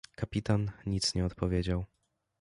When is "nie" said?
1.15-1.25